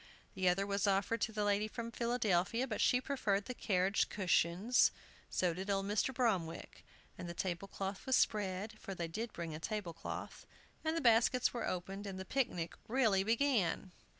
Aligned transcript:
The 0.33 0.49
other 0.49 0.65
was 0.65 0.87
offered 0.87 1.21
to 1.21 1.31
the 1.31 1.43
lady 1.43 1.67
from 1.67 1.91
Philadelphia, 1.91 2.65
but 2.65 2.81
she 2.81 2.99
preferred 2.99 3.45
the 3.45 3.53
carriage 3.53 4.09
cushions; 4.09 4.89
so 5.29 5.53
did 5.53 5.69
old 5.69 5.85
Mr. 5.85 6.11
Bromwick. 6.11 6.83
And 7.19 7.29
the 7.29 7.35
table 7.35 7.67
cloth 7.67 8.07
was 8.07 8.15
spread, 8.15 8.79
for 8.79 8.95
they 8.95 9.07
did 9.07 9.31
bring 9.31 9.53
a 9.53 9.59
table 9.59 9.93
cloth, 9.93 10.47
and 10.83 10.97
the 10.97 11.01
baskets 11.01 11.53
were 11.53 11.67
opened, 11.67 12.07
and 12.07 12.19
the 12.19 12.25
picnic 12.25 12.73
really 12.87 13.23
began. 13.23 13.91